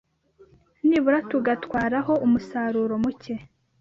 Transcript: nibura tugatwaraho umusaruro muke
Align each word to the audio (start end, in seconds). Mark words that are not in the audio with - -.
nibura 0.87 1.19
tugatwaraho 1.29 2.13
umusaruro 2.25 2.93
muke 3.03 3.33